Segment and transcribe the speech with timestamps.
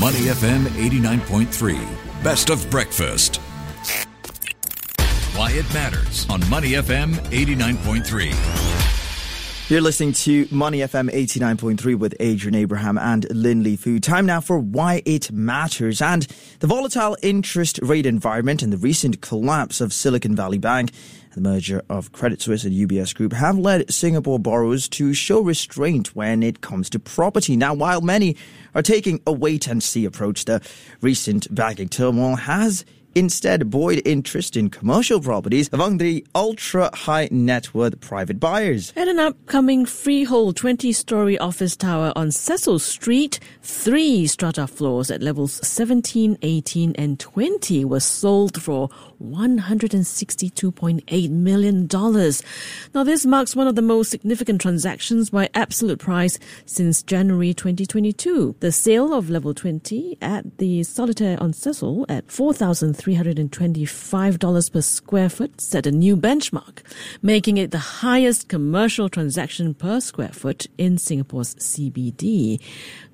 [0.00, 2.22] Money FM 89.3.
[2.22, 3.36] Best of breakfast.
[5.34, 8.65] Why it matters on Money FM 89.3.
[9.68, 13.98] You're listening to Money FM 89.3 with Adrian Abraham and Linley Fu.
[13.98, 16.00] Time now for Why It Matters.
[16.00, 16.24] And
[16.60, 20.92] the volatile interest rate environment and the recent collapse of Silicon Valley Bank
[21.36, 26.16] the merger of Credit Suisse and UBS Group have led Singapore borrowers to show restraint
[26.16, 27.56] when it comes to property.
[27.56, 28.36] Now, while many
[28.74, 30.62] are taking a wait and see approach, the
[31.02, 32.86] recent banking turmoil has
[33.16, 38.92] instead buoyed interest in commercial properties among the ultra high net worth private buyers.
[38.94, 45.22] At an upcoming freehold 20 story office tower on Cecil Street, three strata floors at
[45.22, 48.90] levels 17, 18, and 20 were sold for
[49.22, 51.88] $162.8 million.
[52.94, 58.56] Now, this marks one of the most significant transactions by absolute price since January 2022.
[58.60, 65.28] The sale of level 20 at the Solitaire on Cecil at 4,000 $325 per square
[65.28, 66.78] foot set a new benchmark,
[67.22, 72.60] making it the highest commercial transaction per square foot in Singapore's CBD.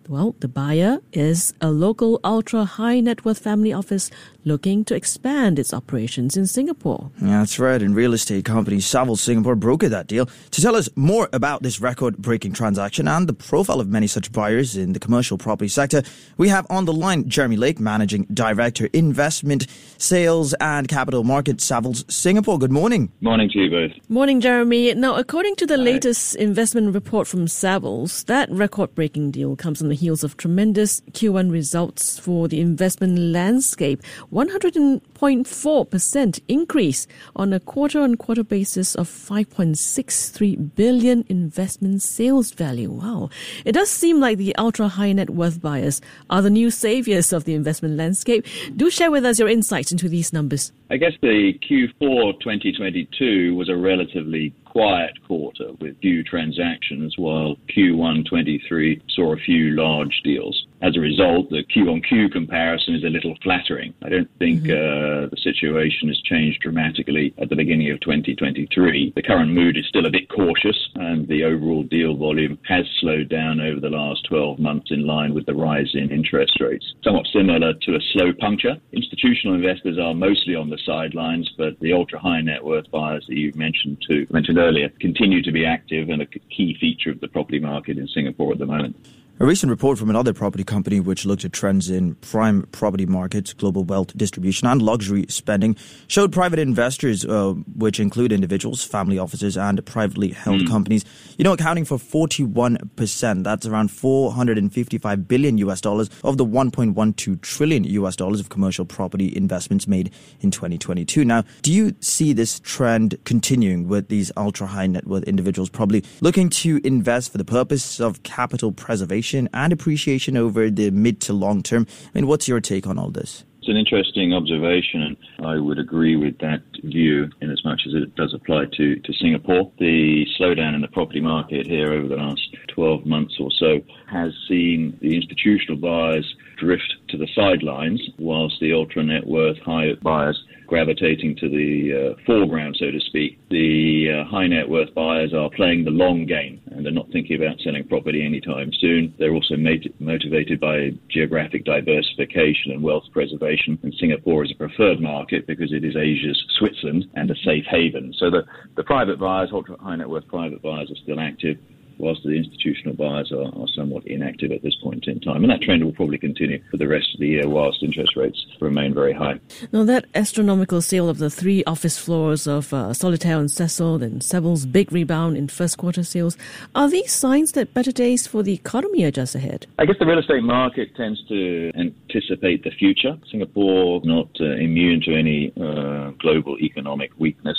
[0.08, 4.10] Well, the buyer is a local ultra high net worth family office
[4.44, 7.10] looking to expand its operations in Singapore.
[7.20, 7.80] Yeah, that's right.
[7.80, 10.26] And real estate company Savills Singapore brokered that deal.
[10.50, 14.32] To tell us more about this record breaking transaction and the profile of many such
[14.32, 16.02] buyers in the commercial property sector,
[16.36, 19.66] we have on the line Jeremy Lake, Managing Director, Investment,
[19.98, 22.58] Sales and Capital Markets, Savills Singapore.
[22.58, 23.12] Good morning.
[23.20, 23.92] Morning to you both.
[24.10, 24.92] Morning, Jeremy.
[24.94, 25.82] Now, according to the Hi.
[25.82, 31.02] latest investment report from Savills, that record breaking deal comes on the heels of tremendous
[31.12, 34.00] Q1 results for the investment landscape.
[34.32, 42.90] 100.4% increase on a quarter on quarter basis of 5.63 billion investment sales value.
[42.90, 43.28] Wow.
[43.66, 47.44] It does seem like the ultra high net worth buyers are the new saviors of
[47.44, 48.46] the investment landscape.
[48.74, 50.72] Do share with us your insights into these numbers.
[50.88, 58.26] I guess the Q4 2022 was a relatively quiet quarter with few transactions, while Q1
[58.26, 60.66] 23 saw a few large deals.
[60.82, 63.94] As a result, the Q on Q comparison is a little flattering.
[64.02, 65.26] I don't think mm-hmm.
[65.26, 69.12] uh, the situation has changed dramatically at the beginning of 2023.
[69.14, 73.28] The current mood is still a bit cautious, and the overall deal volume has slowed
[73.28, 76.94] down over the last 12 months in line with the rise in interest rates.
[77.04, 78.76] Somewhat similar to a slow puncture.
[78.92, 83.36] Institutional investors are mostly on the sidelines, but the ultra high net worth buyers that
[83.36, 87.28] you mentioned too mentioned earlier continue to be active and a key feature of the
[87.28, 88.96] property market in Singapore at the moment.
[89.42, 93.52] A recent report from another property company which looked at trends in prime property markets,
[93.52, 95.74] global wealth distribution, and luxury spending
[96.06, 100.68] showed private investors, uh, which include individuals, family offices, and privately held mm.
[100.68, 101.04] companies,
[101.38, 103.42] you know, accounting for 41%.
[103.42, 109.36] That's around 455 billion US dollars of the 1.12 trillion US dollars of commercial property
[109.36, 111.24] investments made in 2022.
[111.24, 116.04] Now, do you see this trend continuing with these ultra high net worth individuals probably
[116.20, 119.31] looking to invest for the purpose of capital preservation?
[119.34, 121.86] And appreciation over the mid to long term.
[122.06, 123.44] I mean, what's your take on all this?
[123.62, 125.16] It's an interesting observation, and
[125.46, 129.12] I would agree with that view in as much as it does apply to, to
[129.12, 129.70] Singapore.
[129.78, 134.32] The slowdown in the property market here over the last 12 months or so has
[134.48, 140.42] seen the institutional buyers drift to the sidelines, whilst the ultra net worth high buyers
[140.66, 143.38] gravitating to the uh, foreground, so to speak.
[143.50, 147.36] The uh, high net worth buyers are playing the long game and they're not thinking
[147.36, 149.14] about selling property anytime soon.
[149.18, 153.78] They're also made, motivated by geographic diversification and wealth preservation.
[153.82, 158.14] And Singapore is a preferred market because it is Asia's Switzerland and a safe haven.
[158.18, 158.42] So the,
[158.76, 161.58] the private buyers, ultra high net worth private buyers, are still active
[162.02, 165.44] whilst the institutional buyers are, are, somewhat inactive at this point in time.
[165.44, 168.44] And that trend will probably continue for the rest of the year whilst interest rates
[168.60, 169.40] remain very high.
[169.72, 174.20] Now, that astronomical sale of the three office floors of uh, Solitaire and Cecil and
[174.20, 176.36] Savills' big rebound in first quarter sales,
[176.74, 179.66] are these signs that better days for the economy are just ahead?
[179.78, 183.16] I guess the real estate market tends to anticipate the future.
[183.30, 187.58] Singapore not uh, immune to any uh, global economic weakness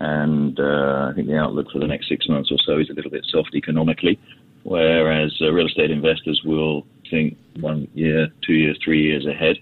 [0.00, 2.94] and uh, I think the outlook for the next six months or so is a
[2.94, 4.18] little bit soft economically,
[4.62, 9.56] whereas uh, real estate investors will think one year, two years, three years ahead.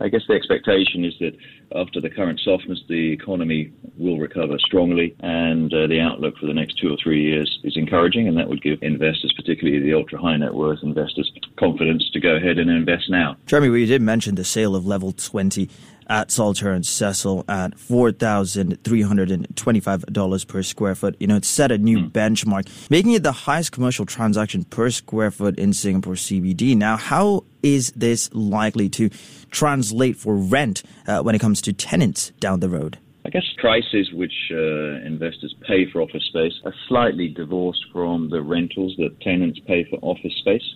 [0.00, 1.36] I guess the expectation is that
[1.74, 6.52] after the current softness, the economy will recover strongly, and uh, the outlook for the
[6.52, 10.20] next two or three years is encouraging, and that would give investors, particularly the ultra
[10.20, 13.36] high net worth investors, confidence to go ahead and invest now.
[13.46, 15.70] Jeremy, we did mention the sale of level 20
[16.08, 21.16] at Solitaire and Cecil at $4,325 per square foot.
[21.18, 22.10] You know, it set a new mm.
[22.10, 26.76] benchmark, making it the highest commercial transaction per square foot in Singapore CBD.
[26.76, 29.08] Now, how is this likely to
[29.50, 32.98] translate for rent uh, when it comes to tenants down the road?
[33.26, 38.42] I guess prices which uh, investors pay for office space are slightly divorced from the
[38.42, 40.74] rentals that tenants pay for office space.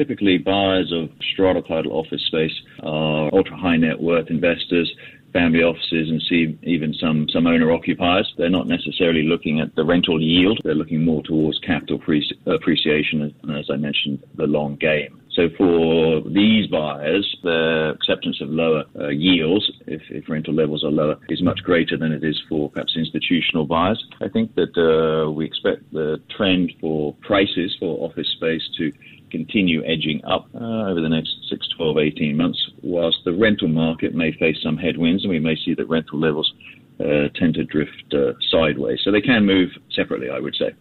[0.00, 4.90] Typically, buyers of strata title office space are ultra high net worth investors
[5.32, 8.32] family offices and see even some, some owner occupiers.
[8.36, 10.60] They're not necessarily looking at the rental yield.
[10.64, 12.00] They're looking more towards capital
[12.46, 15.20] appreciation and, as I mentioned, the long game.
[15.32, 20.90] So for these buyers, the acceptance of lower uh, yields, if, if, rental levels are
[20.90, 24.04] lower, is much greater than it is for perhaps institutional buyers.
[24.20, 28.92] I think that uh, we expect the trend for prices for office space to
[29.30, 34.14] continue edging up uh, over the next 6, 12, 18 months, whilst the rental market
[34.14, 36.52] may face some headwinds and we may see that rental levels
[37.00, 39.00] uh, tend to drift uh, sideways.
[39.02, 40.72] So they can move separately, I would say.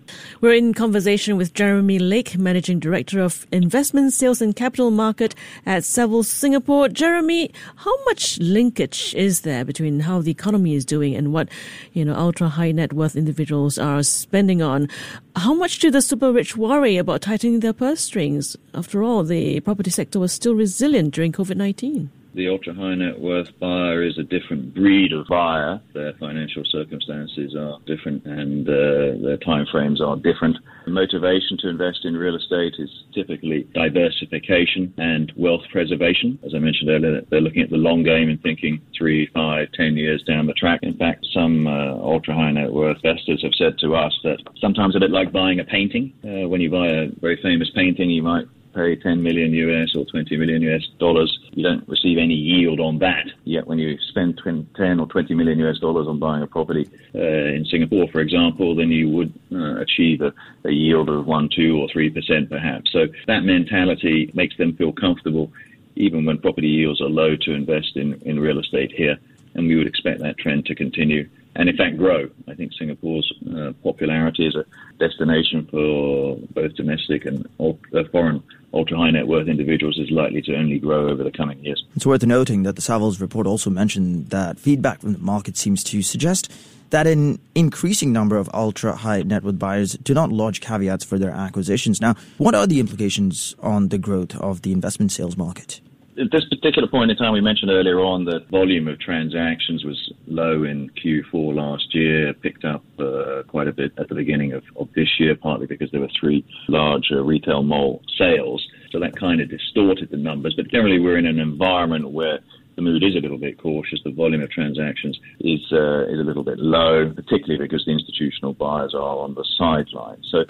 [0.42, 5.34] We're in conversation with Jeremy Lake, Managing Director of Investment Sales and Capital Market
[5.66, 6.90] at Savills Singapore.
[6.90, 11.50] Jeremy, how much linkage is there between how the economy is doing and what,
[11.94, 14.90] you know, ultra high net worth individuals are spending on?
[15.36, 18.58] How much do the super rich worry about tightening their purse strings?
[18.74, 23.20] After all, the property sector was still resilient during COVID 19 the ultra high net
[23.20, 25.82] worth buyer is a different breed of buyer.
[25.94, 30.58] Their financial circumstances are different and uh, their timeframes are different.
[30.86, 36.40] The motivation to invest in real estate is typically diversification and wealth preservation.
[36.46, 39.96] As I mentioned earlier, they're looking at the long game and thinking three, five, ten
[39.96, 40.80] years down the track.
[40.84, 44.96] In fact, some uh, ultra high net worth investors have said to us that sometimes
[44.96, 46.14] a bit like buying a painting.
[46.24, 50.06] Uh, when you buy a very famous painting, you might pay 10 million US or
[50.06, 53.26] 20 million US dollars, you don't receive any yield on that.
[53.44, 57.20] Yet when you spend 10 or 20 million US dollars on buying a property uh,
[57.20, 60.34] in Singapore, for example, then you would uh, achieve a,
[60.66, 62.92] a yield of 1, 2 or 3% perhaps.
[62.92, 65.52] So that mentality makes them feel comfortable
[65.96, 69.18] even when property yields are low to invest in, in real estate here.
[69.56, 71.28] And we would expect that trend to continue
[71.60, 72.30] and in fact grow.
[72.48, 74.66] I think Singapore's uh, popularity as a
[74.98, 77.74] destination for both domestic and uh,
[78.12, 78.42] foreign
[78.74, 81.84] ultra high net worth individuals is likely to only grow over the coming years.
[81.98, 85.84] It's worth noting that the Savills report also mentioned that feedback from the market seems
[85.86, 86.50] to suggest
[86.92, 91.20] that an increasing number of ultra high net worth buyers do not lodge caveats for
[91.20, 92.00] their acquisitions.
[92.00, 95.82] Now, what are the implications on the growth of the investment sales market?
[96.20, 100.12] At this particular point in time, we mentioned earlier on that volume of transactions was
[100.28, 104.64] low in Q4 last year, picked up uh, quite a bit at the beginning of,
[104.76, 108.66] of, this year, partly because there were three large retail mall sales.
[108.92, 110.56] So that kind of distorted the numbers.
[110.56, 112.40] But generally, we're in an environment where
[112.76, 114.00] the mood is a little bit cautious.
[114.04, 118.54] The volume of transactions is uh, is a little bit low, particularly because the institutional
[118.54, 120.28] buyers are on the sidelines.
[120.32, 120.46] So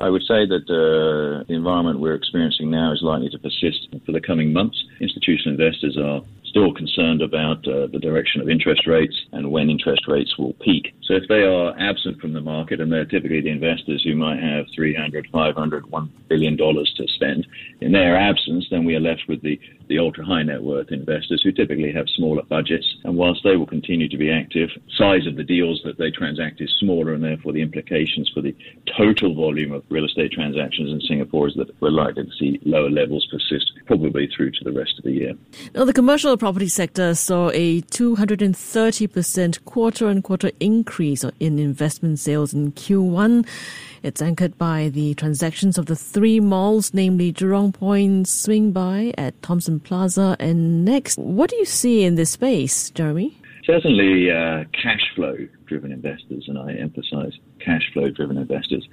[0.00, 4.12] I would say that uh, the environment we're experiencing now is likely to persist for
[4.12, 4.82] the coming months.
[4.98, 10.08] Institutional investors are still concerned about uh, the direction of interest rates and when interest
[10.08, 10.94] rates will peak.
[11.10, 14.40] So if they are absent from the market, and they're typically the investors who might
[14.40, 17.48] have 300, 500, 1 billion dollars to spend,
[17.80, 19.58] in their absence, then we are left with the,
[19.88, 22.86] the ultra high net worth investors who typically have smaller budgets.
[23.02, 26.60] And whilst they will continue to be active, size of the deals that they transact
[26.60, 28.54] is smaller, and therefore the implications for the
[28.96, 32.88] total volume of real estate transactions in Singapore is that we're likely to see lower
[32.88, 35.32] levels persist probably through to the rest of the year.
[35.74, 42.52] Now, the commercial property sector saw a 230% quarter on quarter increase in investment sales
[42.52, 43.46] in Q1.
[44.02, 49.40] It's anchored by the transactions of the three malls, namely Jurong Point, Swing By at
[49.42, 51.16] Thomson Plaza, and NEX.
[51.16, 53.36] What do you see in this space, Jeremy?
[53.64, 58.86] Certainly, uh, cash flow driven investors, and I emphasize cash flow driven investors,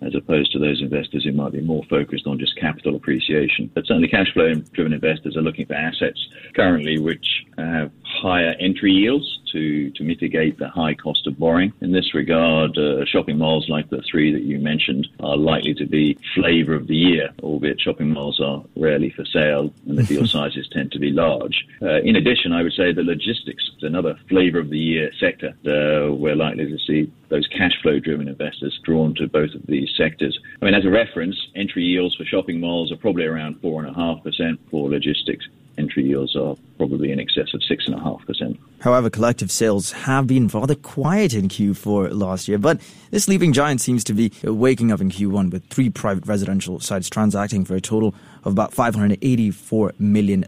[0.00, 3.70] as opposed to those investors who might be more focused on just capital appreciation.
[3.74, 6.18] But certainly, cash flow driven investors are looking for assets
[6.54, 7.26] currently which
[7.58, 7.90] have
[8.20, 11.72] higher entry yields to, to mitigate the high cost of borrowing.
[11.80, 15.86] In this regard, uh, shopping malls like the three that you mentioned are likely to
[15.86, 20.26] be flavour of the year, albeit shopping malls are rarely for sale and the deal
[20.36, 21.66] sizes tend to be large.
[21.80, 25.50] Uh, in addition, I would say the logistics is another flavour of the year sector.
[25.66, 29.90] Uh, we're likely to see those cash flow driven investors drawn to both of these
[29.96, 30.38] sectors.
[30.60, 34.90] I mean, as a reference, entry yields for shopping malls are probably around 4.5% for
[34.90, 35.46] logistics
[35.78, 38.58] entry yields are probably in excess of 6.5%.
[38.80, 43.80] However, collective sales have been rather quiet in Q4 last year, but this sleeping giant
[43.80, 47.80] seems to be waking up in Q1 with three private residential sites transacting for a
[47.80, 48.14] total
[48.44, 50.44] of about $584 million.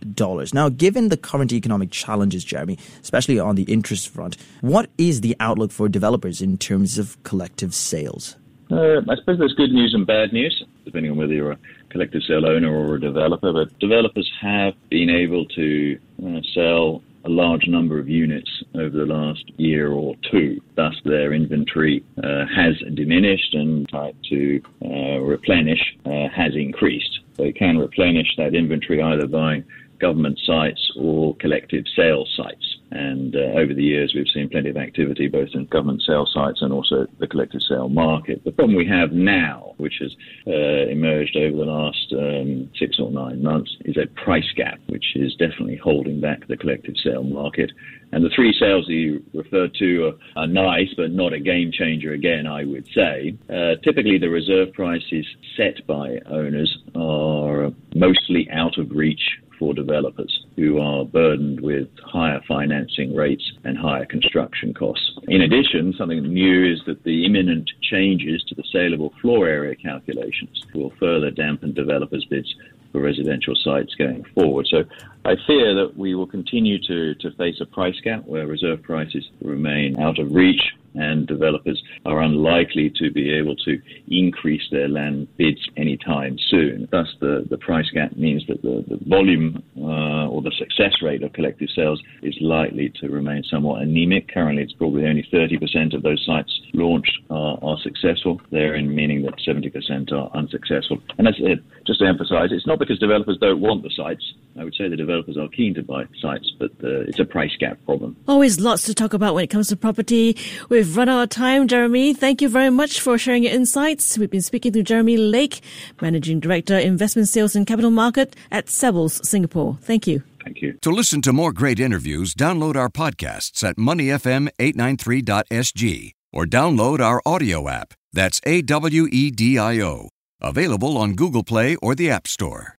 [0.52, 5.36] Now, given the current economic challenges, Jeremy, especially on the interest front, what is the
[5.38, 8.36] outlook for developers in terms of collective sales?
[8.70, 11.58] Uh, I suppose there's good news and bad news, depending on whether you're a
[11.90, 13.52] collective sale owner or a developer.
[13.52, 19.06] But developers have been able to uh, sell a large number of units over the
[19.06, 20.60] last year or two.
[20.76, 27.20] Thus, their inventory uh, has diminished and type to uh, replenish uh, has increased.
[27.36, 29.64] They can replenish that inventory either by
[29.98, 32.73] government sites or collective sales sites.
[32.90, 36.62] And uh, over the years, we've seen plenty of activity both in government sale sites
[36.62, 38.44] and also the collective sale market.
[38.44, 40.14] The problem we have now, which has
[40.46, 45.16] uh, emerged over the last um, six or nine months, is a price gap, which
[45.16, 47.72] is definitely holding back the collective sale market.
[48.12, 52.12] And the three sales you referred to are, are nice, but not a game changer
[52.12, 53.36] again, I would say.
[53.50, 55.26] Uh, typically, the reserve prices
[55.56, 62.40] set by owners are mostly out of reach for developers who are burdened with higher
[62.46, 65.10] financing rates and higher construction costs.
[65.28, 70.66] In addition, something new is that the imminent changes to the saleable floor area calculations
[70.74, 72.54] will further dampen developers' bids
[72.92, 74.66] for residential sites going forward.
[74.70, 74.84] So
[75.26, 79.24] I fear that we will continue to, to face a price gap where reserve prices
[79.40, 80.60] remain out of reach
[80.94, 86.88] and developers are unlikely to be able to increase their land bids anytime soon.
[86.90, 91.22] Thus, the, the price gap means that the, the volume uh, or the success rate
[91.22, 94.32] of collective sales is likely to remain somewhat anemic.
[94.32, 99.34] Currently, it's probably only 30% of those sites launched are, are successful, therein meaning that
[99.46, 100.98] 70% are unsuccessful.
[101.18, 101.60] And that's it.
[101.86, 104.34] Just to emphasize, it's not because developers don't want the sites.
[104.58, 107.54] I would say the developers are keen to buy sites, but uh, it's a price
[107.58, 108.16] gap problem.
[108.28, 110.36] Always lots to talk about when it comes to property.
[110.68, 112.14] We've run out of time, Jeremy.
[112.14, 114.16] Thank you very much for sharing your insights.
[114.16, 115.60] We've been speaking to Jeremy Lake,
[116.00, 119.78] Managing Director, Investment Sales and Capital Market at Savills Singapore.
[119.82, 120.22] Thank you.
[120.44, 120.74] Thank you.
[120.82, 127.68] To listen to more great interviews, download our podcasts at moneyfm893.sg or download our audio
[127.68, 127.94] app.
[128.12, 130.10] That's A W E D I O.
[130.40, 132.72] Available on Google Play or the App Store.